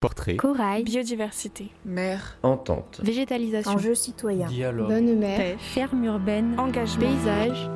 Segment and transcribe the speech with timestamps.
[0.00, 7.68] Portrait, corail, biodiversité, mer, entente, végétalisation, enjeux citoyens, dialogue, bonne mer, ferme urbaine, engagement, paysage.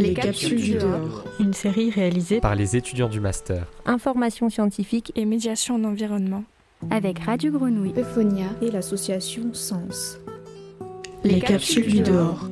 [0.00, 0.98] Les, les capsules, capsules du dehors.
[0.98, 1.24] dehors.
[1.38, 3.68] Une série réalisée par les étudiants du master.
[3.86, 6.42] Information scientifique et médiation en environnement.
[6.90, 10.18] Avec Radio Grenouille, Euphonia et l'association Sens.
[11.22, 12.48] Les, les capsules, capsules, du dehors.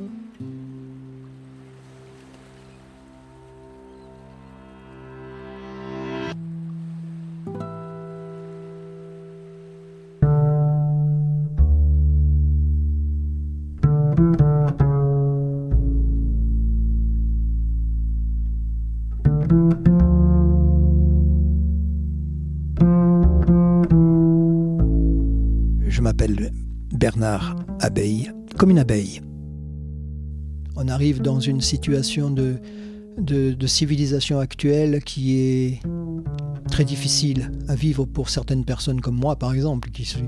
[27.13, 29.21] Bernard Abeille, comme une abeille.
[30.75, 32.57] On arrive dans une situation de,
[33.67, 35.79] civilisation actuelle qui est
[36.71, 40.27] très difficile à vivre pour certaines personnes comme moi, par exemple, qui suis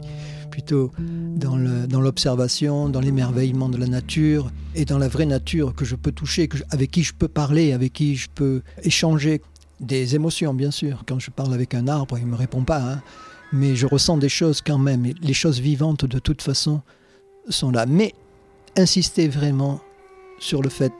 [0.52, 5.96] plutôt dans l'observation, dans l'émerveillement de la nature et dans la vraie nature que je
[5.96, 9.42] peux toucher, avec qui je peux parler, avec qui je peux échanger
[9.80, 11.04] des émotions, bien sûr.
[11.08, 12.80] Quand je parle avec un arbre, il ne me répond pas.
[12.80, 13.02] Hein
[13.56, 15.06] mais je ressens des choses quand même.
[15.22, 16.82] Les choses vivantes, de toute façon,
[17.50, 17.86] sont là.
[17.86, 18.14] Mais
[18.76, 19.80] insister vraiment
[20.40, 20.92] sur le fait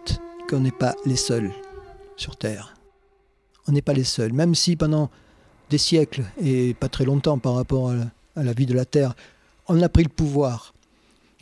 [0.50, 1.52] qu'on n'est pas les seuls
[2.16, 2.76] sur Terre.
[3.68, 4.32] On n'est pas les seuls.
[4.32, 5.10] Même si pendant
[5.70, 7.92] des siècles, et pas très longtemps par rapport
[8.36, 9.16] à la, vie de la Terre,
[9.68, 10.74] on a pris le pouvoir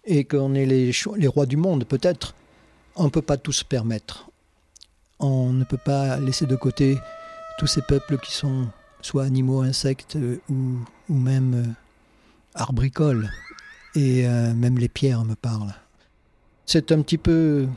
[0.06, 2.34] et qu'on est les, les rois du monde, peut-être,
[2.96, 4.30] on ne peut pas tout se permettre.
[5.20, 6.98] On ne peut pas laisser de côté
[7.60, 8.68] tous ces peuples qui sont
[9.06, 11.72] soit animaux, insectes euh, ou, même euh,
[12.56, 13.30] arbricoles.
[13.96, 15.76] Et euh, même les pierres me parlent.
[16.66, 17.68] C'est un petit peu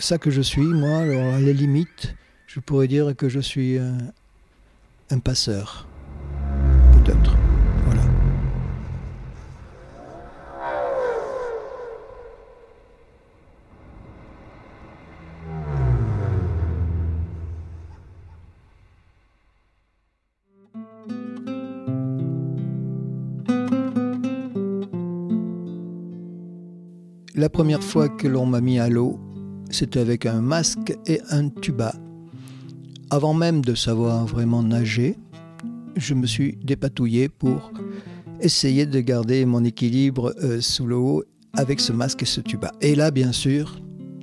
[0.00, 0.98] ça que je suis, moi.
[0.98, 2.14] Alors, à la limite,
[2.46, 5.86] je pourrais dire que je suis un passeur.
[7.04, 7.41] Peut-être.
[27.34, 29.18] La première fois que l'on m'a mis à l'eau,
[29.70, 31.94] c'était avec un masque et un tuba.
[33.08, 35.16] Avant même de savoir vraiment nager,
[35.96, 37.72] je me suis dépatouillé pour
[38.40, 42.70] essayer de garder mon équilibre euh, sous l'eau avec ce masque et ce tuba.
[42.82, 43.80] Et là, bien sûr,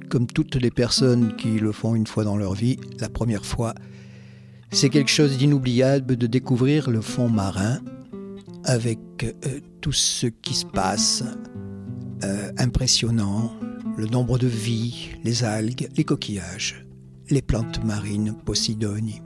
[0.10, 3.74] comme toutes les personnes qui le font une fois dans leur vie, la première fois,
[4.70, 7.80] c'est quelque chose d'inoubliable de découvrir le fond marin
[8.66, 11.24] avec euh, tout ce qui se passe,
[12.24, 13.54] euh, impressionnant,
[13.98, 16.86] le nombre de vies, les algues, les coquillages,
[17.30, 19.22] les plantes marines, Posidoni.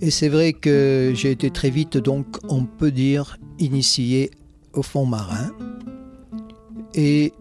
[0.00, 4.30] Et c'est vrai que j'ai été très vite, donc on peut dire, initié
[4.72, 5.50] au fond marin.
[6.94, 7.32] Et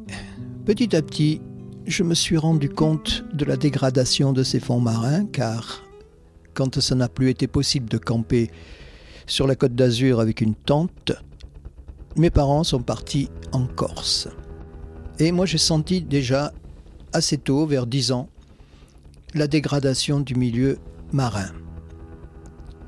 [0.66, 1.42] petit à petit,
[1.86, 5.84] je me suis rendu compte de la dégradation de ces fonds marins, car
[6.54, 8.50] quand ça n'a plus été possible de camper
[9.28, 11.12] sur la côte d'Azur avec une tente,
[12.16, 14.28] mes parents sont partis en Corse.
[15.20, 16.54] Et moi j'ai senti déjà
[17.14, 18.30] assez tôt, vers 10 ans,
[19.34, 20.78] la dégradation du milieu
[21.12, 21.52] marin.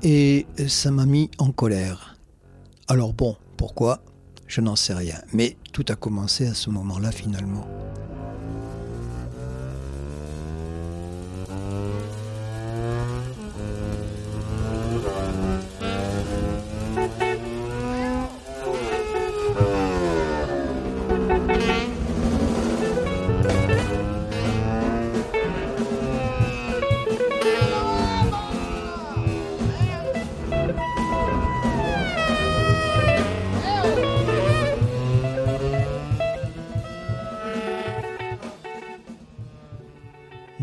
[0.02, 2.16] Et ça m'a mis en colère.
[2.86, 4.02] Alors bon, pourquoi?
[4.46, 5.20] Je n'en sais rien.
[5.32, 7.66] Mais tout a commencé à ce moment-là finalement.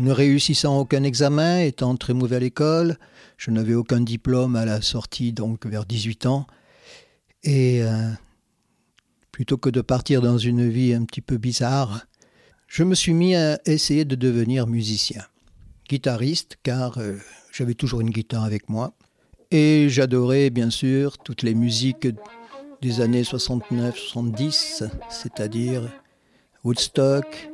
[0.06, 2.96] Ne réussissant aucun examen, étant très mauvais à l'école,
[3.38, 6.46] je n'avais aucun diplôme à la sortie, donc vers 18 ans.
[7.42, 8.12] Et euh,
[9.32, 12.06] plutôt que de partir dans une vie un petit peu bizarre,
[12.68, 15.24] je me suis mis à essayer de devenir musicien.
[15.88, 17.16] Guitariste, car euh,
[17.52, 18.94] j'avais toujours une guitare avec moi.
[19.50, 22.06] Et j'adorais bien sûr toutes les musiques
[22.80, 25.82] des années 69-70, c'est-à-dire
[26.62, 27.50] Woodstock,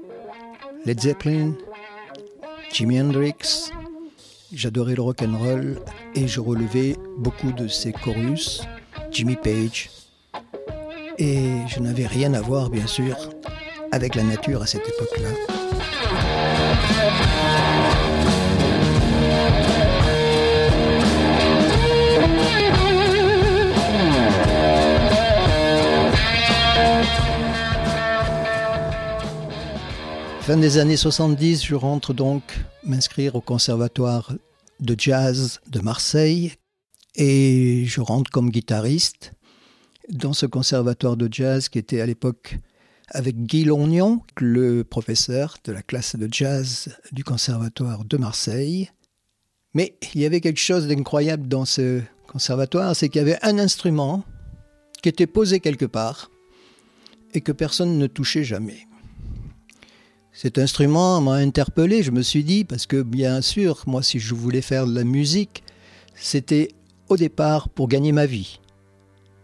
[0.85, 1.55] Led Zeppelin,
[2.73, 3.71] Jimi Hendrix.
[4.51, 5.79] J'adorais le rock and roll
[6.15, 8.63] et je relevais beaucoup de ses chorus,
[9.11, 9.91] Jimmy Page.
[11.19, 13.17] Et je n'avais rien à voir, bien sûr,
[13.91, 15.62] avec la nature à cette époque-là.
[30.53, 32.43] Fin des années 70, je rentre donc
[32.85, 34.35] m'inscrire au conservatoire
[34.81, 36.53] de jazz de Marseille
[37.15, 39.33] et je rentre comme guitariste
[40.11, 42.59] dans ce conservatoire de jazz qui était à l'époque
[43.09, 48.91] avec Guy Longnon, le professeur de la classe de jazz du conservatoire de Marseille.
[49.73, 53.59] Mais il y avait quelque chose d'incroyable dans ce conservatoire, c'est qu'il y avait un
[53.59, 54.23] instrument
[55.03, 56.31] qui était posé quelque part
[57.33, 58.87] et que personne ne touchait jamais.
[60.35, 64.35] Cet instrument m'a interpellé, je me suis dit, parce que bien sûr, moi si je
[64.35, 65.63] voulais faire de la musique,
[66.15, 66.69] c'était
[67.11, 68.59] au départ pour gagner ma vie.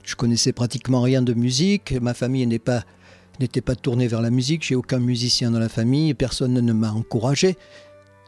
[0.02, 4.75] Je connaissais pratiquement rien de musique, ma famille n'était pas, tournée vers la musique, j'ai
[4.75, 7.58] aucun musicien dans la famille, personne ne m'a encouragé.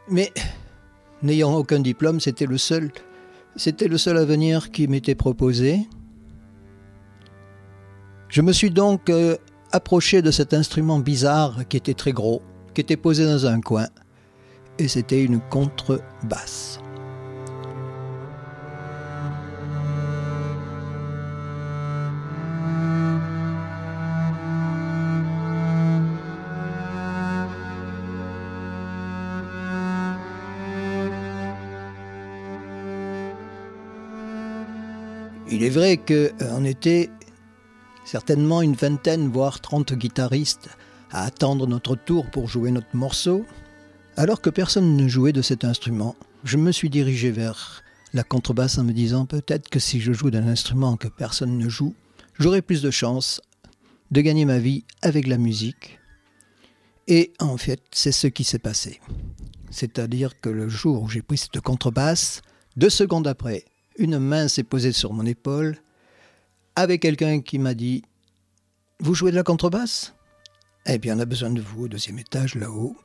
[0.07, 0.31] Mais
[1.23, 2.91] n'ayant aucun diplôme, c'était le seul,
[3.55, 5.87] c'était le seul avenir qui m'était proposé.
[8.29, 9.35] Je me suis donc euh,
[9.71, 12.43] approché de cet instrument bizarre qui était très gros,
[12.73, 13.87] qui était posé dans un coin,
[14.79, 16.79] et c'était une contrebasse.
[35.53, 37.09] Il est vrai qu'on était
[38.05, 40.69] certainement une vingtaine, voire trente guitaristes
[41.11, 43.45] à attendre notre tour pour jouer notre morceau.
[44.17, 48.77] Alors que personne ne jouait de cet instrument, je me suis dirigé vers la contrebasse
[48.77, 51.95] en me disant peut-être que si je joue d'un instrument que personne ne joue,
[52.39, 53.41] j'aurai plus de chances
[54.11, 55.99] de gagner ma vie avec la musique.
[57.07, 58.99] Et en fait, c'est ce qui s'est passé.
[59.69, 62.41] C'est-à-dire que le jour où j'ai pris cette contrebasse,
[62.75, 63.65] deux secondes après,
[63.97, 65.77] une main s'est posée sur mon épaule
[66.75, 68.03] avec quelqu'un qui m'a dit
[68.99, 70.13] Vous jouez de la contrebasse?
[70.87, 72.95] Eh bien, on a besoin de vous au deuxième étage là-haut.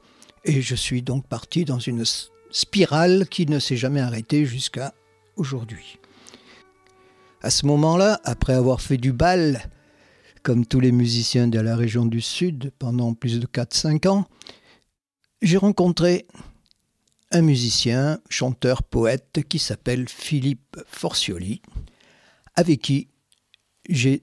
[0.44, 2.04] Et je suis donc parti dans une
[2.50, 4.94] spirale qui ne s'est jamais arrêtée jusqu'à
[5.36, 5.98] aujourd'hui.
[7.42, 9.70] À ce moment-là, après avoir fait du bal,
[10.42, 14.26] comme tous les musiciens de la région du Sud pendant plus de 4-5 ans,
[15.42, 16.26] j'ai rencontré
[17.32, 21.60] un musicien, chanteur, poète qui s'appelle Philippe Forcioli,
[22.54, 23.08] avec qui
[23.88, 24.22] j'ai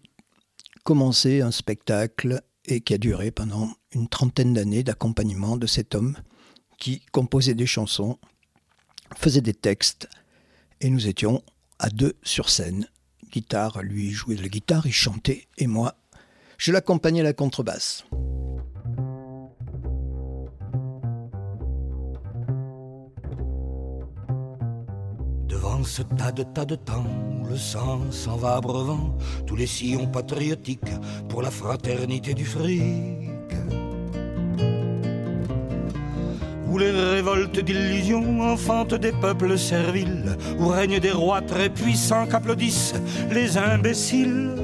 [0.84, 6.16] commencé un spectacle et qui a duré pendant une trentaine d'années d'accompagnement de cet homme
[6.78, 8.18] qui composait des chansons,
[9.16, 10.08] faisait des textes,
[10.82, 11.44] et nous étions
[11.80, 12.88] à deux sur scène.
[13.32, 15.96] Guitare, lui jouait de la guitare, il chantait, et moi,
[16.58, 18.06] je l'accompagnais à la contrebasse.
[25.86, 27.06] Ce tas de tas de temps
[27.40, 29.16] où le sang s'en va abreuvant,
[29.46, 30.80] tous les sillons patriotiques
[31.30, 32.82] pour la fraternité du fric.
[36.68, 42.96] Où les révoltes d'illusions enfantent des peuples serviles, où règnent des rois très puissants qu'applaudissent
[43.30, 44.56] les imbéciles.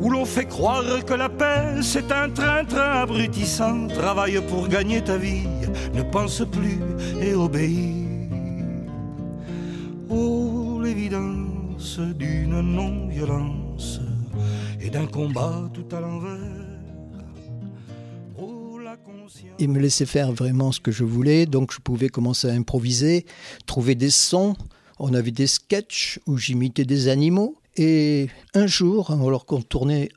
[0.00, 5.18] Où l'on fait croire que la paix c'est un train-train abrutissant, travaille pour gagner ta
[5.18, 5.46] vie,
[5.92, 6.80] ne pense plus
[7.20, 8.01] et obéit.
[10.82, 14.00] L'évidence d'une non-violence
[14.78, 16.38] et d'un combat tout à l'envers.
[18.38, 18.78] Oh.
[19.58, 23.24] Il me laissait faire vraiment ce que je voulais, donc je pouvais commencer à improviser,
[23.64, 24.54] trouver des sons.
[24.98, 27.56] On avait des sketchs où j'imitais des animaux.
[27.76, 30.10] Et un jour, alors qu'on tournait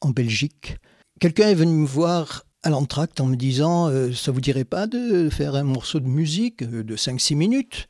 [0.00, 0.78] en Belgique,
[1.20, 4.86] quelqu'un est venu me voir à l'entracte en me disant euh, Ça vous dirait pas
[4.86, 7.86] de faire un morceau de musique de 5-6 minutes?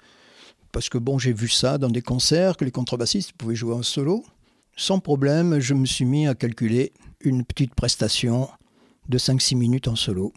[0.72, 3.82] Parce que bon, j'ai vu ça dans des concerts, que les contrebassistes pouvaient jouer en
[3.82, 4.24] solo.
[4.76, 8.48] Sans problème, je me suis mis à calculer une petite prestation
[9.08, 10.32] de 5-6 minutes en solo.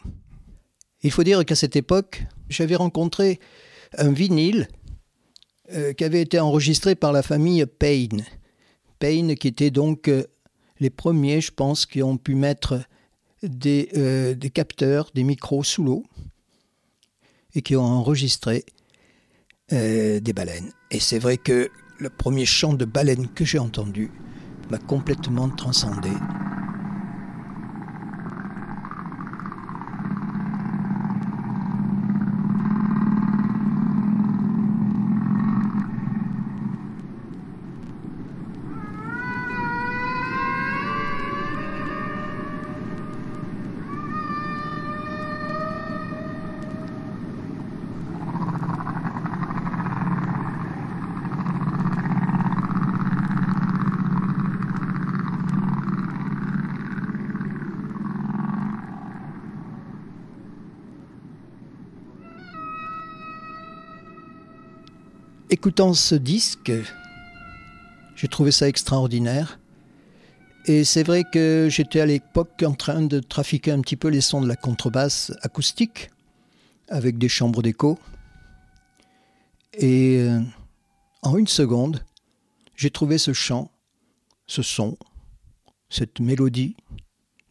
[1.04, 3.40] Il faut dire qu'à cette époque, j'avais rencontré
[3.98, 4.68] un vinyle
[5.74, 8.26] euh, qui avait été enregistré par la famille Payne.
[9.00, 10.26] Payne qui était donc euh,
[10.80, 12.82] les premiers, je pense, qui ont pu mettre
[13.44, 16.04] euh, des capteurs, des micros sous l'eau
[17.54, 18.66] et qui ont enregistré
[19.74, 20.72] euh, des baleines.
[20.92, 24.12] Et c'est vrai que le premier chant de baleine que j'ai entendu
[24.70, 26.12] m'a complètement transcendé.
[65.56, 66.74] Écoutant ce disque,
[68.18, 69.58] j'ai trouvé ça extraordinaire.
[70.66, 74.20] Et c'est vrai que j'étais à l'époque en train de trafiquer un petit peu les
[74.20, 76.10] sons de la contrebasse acoustique,
[76.90, 77.98] avec des chambres d'écho.
[79.76, 80.42] Et euh,
[81.22, 82.04] en une seconde,
[82.76, 83.72] j'ai trouvé ce chant,
[84.48, 84.98] ce son,
[85.90, 86.76] cette mélodie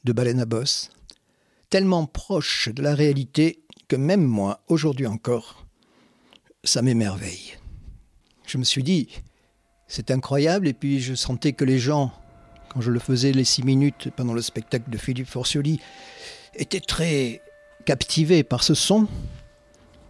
[0.04, 0.90] de baleine à bosse,
[1.70, 5.64] tellement proche de la réalité que même moi, aujourd'hui encore,
[6.64, 7.56] ça m'émerveille.
[8.46, 9.08] Je me suis dit,
[9.88, 12.12] c'est incroyable, et puis je sentais que les gens,
[12.68, 15.80] quand je le faisais les six minutes pendant le spectacle de Philippe Forcioli,
[16.54, 17.42] étaient très
[17.84, 19.06] captivés par ce son.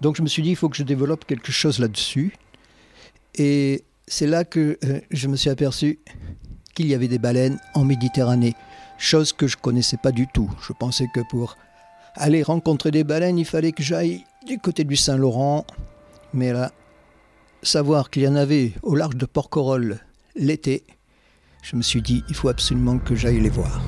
[0.00, 2.36] Donc je me suis dit, il faut que je développe quelque chose là-dessus.
[3.36, 5.98] Et c'est là que euh, je me suis aperçu
[6.74, 8.54] qu'il y avait des baleines en Méditerranée,
[8.98, 10.50] chose que je connaissais pas du tout.
[10.66, 11.56] Je pensais que pour
[12.14, 15.66] aller rencontrer des baleines, il fallait que j'aille du côté du Saint-Laurent.
[16.32, 16.72] Mais là,
[17.64, 19.98] savoir qu'il y en avait au large de Porquerolles
[20.36, 20.84] l'été,
[21.62, 23.80] je me suis dit, il faut absolument que j'aille les voir.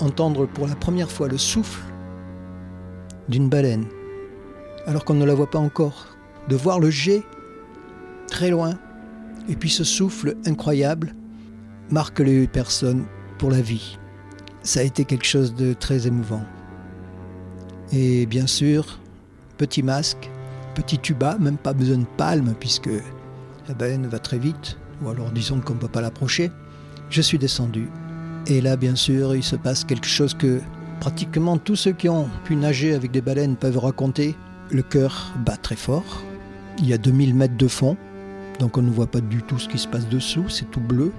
[0.00, 1.82] Entendre pour la première fois le souffle
[3.28, 3.86] d'une baleine,
[4.86, 6.06] alors qu'on ne la voit pas encore,
[6.48, 7.22] de voir le jet
[8.28, 8.78] très loin,
[9.50, 11.14] et puis ce souffle incroyable
[11.90, 13.04] marque les personnes
[13.38, 13.98] pour la vie.
[14.62, 16.44] Ça a été quelque chose de très émouvant.
[17.92, 19.00] Et bien sûr,
[19.58, 20.30] petit masque,
[20.74, 22.90] petit tuba, même pas besoin de palme puisque
[23.66, 26.52] la baleine va très vite, ou alors disons qu'on ne peut pas l'approcher.
[27.08, 27.88] Je suis descendu.
[28.46, 30.60] Et là, bien sûr, il se passe quelque chose que
[31.00, 34.36] pratiquement tous ceux qui ont pu nager avec des baleines peuvent raconter.
[34.70, 36.22] Le cœur bat très fort.
[36.78, 37.96] Il y a 2000 mètres de fond,
[38.60, 41.12] donc on ne voit pas du tout ce qui se passe dessous, c'est tout bleu.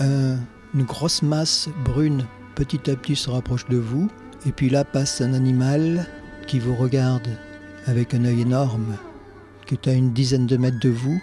[0.00, 4.08] une grosse masse brune petit à petit se rapproche de vous,
[4.46, 6.06] et puis là passe un animal
[6.46, 7.28] qui vous regarde
[7.86, 8.96] avec un œil énorme,
[9.66, 11.20] qui est à une dizaine de mètres de vous,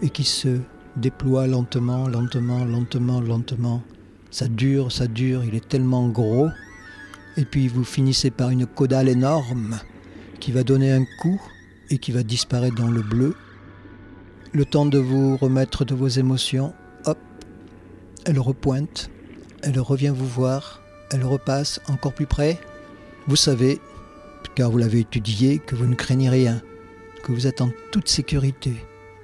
[0.00, 0.58] et qui se
[0.96, 3.82] déploie lentement, lentement, lentement, lentement.
[4.30, 6.48] Ça dure, ça dure, il est tellement gros.
[7.36, 9.78] Et puis vous finissez par une caudale énorme
[10.40, 11.40] qui va donner un coup
[11.90, 13.34] et qui va disparaître dans le bleu.
[14.54, 16.74] Le temps de vous remettre de vos émotions,
[17.06, 17.16] hop,
[18.26, 19.08] elle repointe,
[19.62, 22.60] elle revient vous voir, elle repasse encore plus près.
[23.26, 23.80] Vous savez,
[24.54, 26.60] car vous l'avez étudié, que vous ne craignez rien,
[27.22, 28.74] que vous êtes en toute sécurité.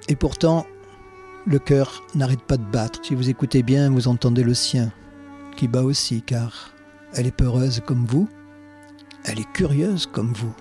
[0.07, 0.65] Et pourtant,
[1.45, 2.99] le cœur n'arrête pas de battre.
[3.05, 4.91] Si vous écoutez bien, vous entendez le sien,
[5.55, 6.73] qui bat aussi, car
[7.13, 8.27] elle est peureuse comme vous,
[9.25, 10.55] elle est curieuse comme vous.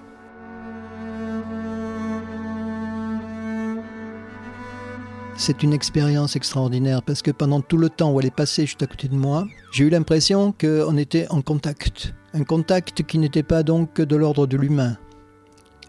[5.41, 8.83] C'est une expérience extraordinaire parce que pendant tout le temps où elle est passée juste
[8.83, 12.13] à côté de moi, j'ai eu l'impression qu'on était en contact.
[12.35, 14.97] Un contact qui n'était pas donc de l'ordre de l'humain,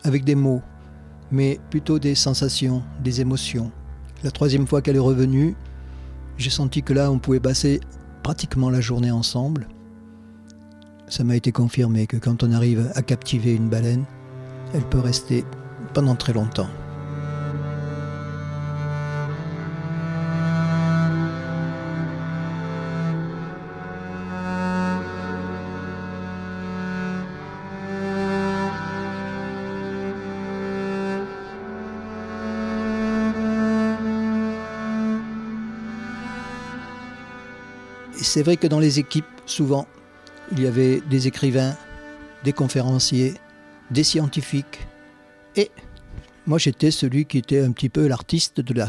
[0.04, 0.62] avec des mots,
[1.32, 3.72] mais plutôt des sensations, des émotions.
[4.24, 5.56] La troisième fois qu'elle est revenue,
[6.38, 7.82] j'ai senti que là, on pouvait passer
[8.22, 9.68] pratiquement la journée ensemble.
[11.08, 14.06] Ça m'a été confirmé que quand on arrive à captiver une baleine,
[14.76, 15.44] elle peut rester
[15.96, 16.70] pendant très longtemps.
[38.30, 39.88] C'est vrai que dans les équipes, souvent,
[40.52, 41.76] il y avait des écrivains,
[42.44, 43.34] des conférenciers,
[43.90, 44.88] des scientifiques.
[45.56, 45.72] Et
[46.46, 48.88] moi, j'étais celui qui était un petit peu l'artiste de la,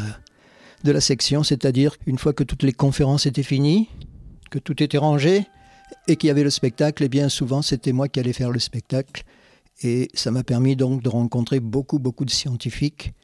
[0.85, 3.88] de la section, c'est-à-dire une fois que toutes les conférences étaient finies,
[4.50, 5.47] que tout était rangé
[6.06, 8.50] et qu'il y avait le spectacle, et eh bien souvent, c'était moi qui allais faire
[8.50, 9.23] le spectacle.
[9.82, 13.14] Et ça m'a permis donc de rencontrer beaucoup, beaucoup de scientifiques,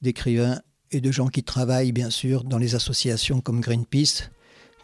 [0.00, 0.58] d'écrivains
[0.90, 4.30] et de gens qui travaillent, bien sûr, dans les associations comme Greenpeace,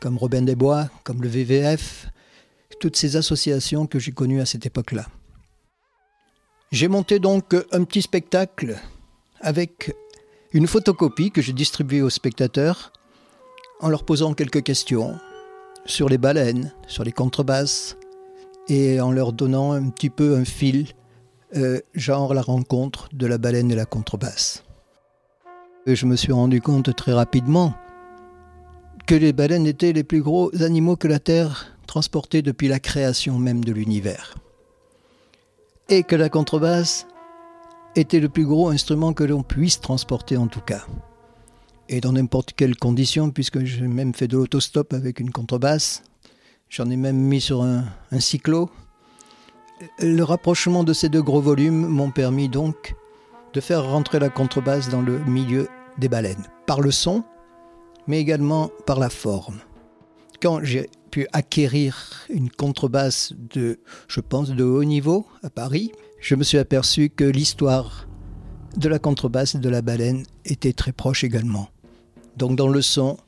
[0.03, 2.09] comme Robin des Bois, comme le VVF,
[2.81, 5.07] toutes ces associations que j'ai connues à cette époque-là.
[6.73, 8.77] J'ai monté donc un petit spectacle
[9.41, 9.95] avec
[10.53, 12.93] une photocopie que j'ai distribuée aux spectateurs
[13.79, 15.21] en leur posant quelques questions
[15.87, 17.97] sur les baleines, sur les contrebasses
[18.67, 20.89] et en leur donnant un petit peu un fil,
[21.55, 24.65] euh, genre la rencontre de la baleine et la contrebasse.
[25.87, 27.75] Je me suis rendu compte très rapidement
[29.07, 33.39] que les baleines étaient les plus gros animaux que la Terre transportait depuis la création
[33.39, 34.35] même de l'univers.
[35.89, 37.07] Et que la contrebasse
[37.97, 40.87] était le plus gros instrument que l'on puisse transporter en tout cas.
[41.89, 46.03] et dans n'importe quelle condition, puisque j'ai même fait de l'autostop avec une contrebasse.
[46.71, 48.71] J'en ai même mis sur un, un cyclo.
[49.99, 52.95] Le rapprochement de ces deux gros volumes m'ont permis donc
[53.53, 55.69] de faire rentrer la contrebasse dans le milieu
[55.99, 57.25] des baleines, par le son,
[58.07, 59.61] mais également par la forme.
[60.41, 66.35] Quand j'ai pu acquérir une contrebasse de, je pense, de haut niveau à Paris, je
[66.35, 68.07] me suis aperçu que l'histoire
[68.77, 71.69] de la contrebasse et de la baleine était très proche également.
[72.37, 73.19] Donc dans le son,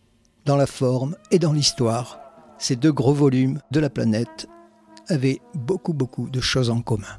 [0.45, 2.21] dans la forme et dans l'histoire,
[2.59, 4.49] ces deux gros volumes de la planète
[5.09, 7.19] avaient beaucoup beaucoup de choses en commun.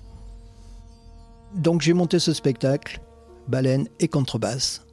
[1.53, 3.01] Donc j'ai monté ce spectacle,
[3.47, 4.84] baleine et contrebasse,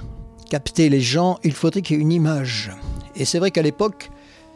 [0.51, 2.73] capter les gens, il faudrait qu'il y ait une image.
[3.17, 4.11] Et c'est vrai qu'à l'époque,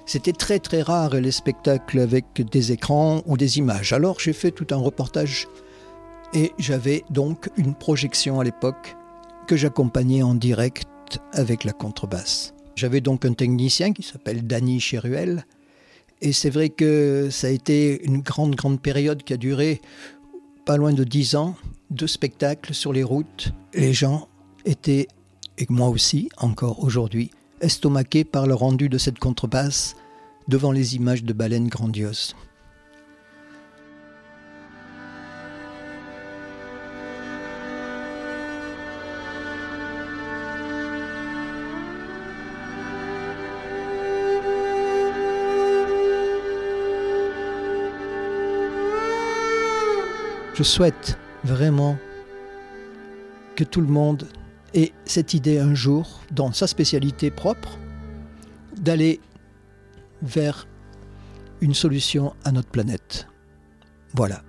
[0.07, 3.93] c'était très très rare les spectacles avec des écrans ou des images.
[3.93, 5.47] Alors j'ai fait tout un reportage
[6.35, 8.97] et j'avais donc une projection à l'époque
[9.47, 12.55] que j'accompagnais en direct avec la contrebasse.
[12.81, 15.45] J'avais donc un technicien qui s'appelle Danny Cheruel
[16.23, 19.83] et c'est vrai que ça a été une grande grande période qui a duré
[20.65, 21.57] pas loin de dix ans,
[21.91, 23.53] de spectacles sur les routes.
[23.75, 24.29] Les gens
[24.65, 25.09] étaient,
[25.59, 29.95] et moi aussi encore aujourd'hui, estomaqués par le rendu de cette contrebasse
[30.49, 32.35] devant les images de baleines grandioses.
[50.61, 51.97] Je souhaite vraiment
[53.57, 54.29] que tout le monde
[54.75, 57.79] ait cette idée un jour, dans sa spécialité propre,
[58.77, 59.23] d'aller
[60.21, 60.69] vers
[61.63, 63.27] une solution à notre planète.
[64.13, 64.43] Voilà.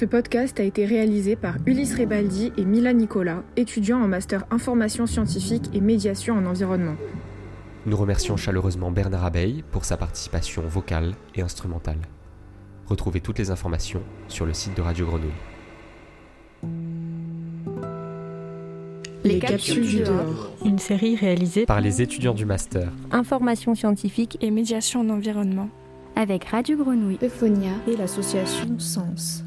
[0.00, 5.06] Ce podcast a été réalisé par Ulysse Rebaldi et Mila Nicolas, étudiants en master information
[5.06, 6.94] scientifique et médiation en environnement.
[7.84, 11.98] Nous remercions chaleureusement Bernard Abeille pour sa participation vocale et instrumentale.
[12.86, 15.28] Retrouvez toutes les informations sur le site de Radio Grenouille.
[19.22, 20.50] Les capsules du dehors.
[20.64, 22.90] Une série réalisée Par les étudiants du master.
[23.10, 25.68] Information scientifique Et médiation en environnement.
[26.16, 27.18] avec Radio Grenouille.
[27.22, 29.44] Euphonia et l'association Sens.